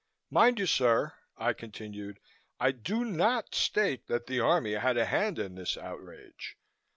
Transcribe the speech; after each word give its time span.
Mind 0.31 0.57
you, 0.57 0.65
sir!" 0.65 1.13
I 1.37 1.53
continued, 1.53 2.19
"I 2.59 2.71
do 2.71 3.05
not 3.05 3.53
state 3.53 4.07
that 4.07 4.25
the 4.25 4.39
Army 4.39 4.71
had 4.73 4.97
a 4.97 5.05
hand 5.05 5.37
in 5.37 5.53
this 5.53 5.77
outrage. 5.77 6.57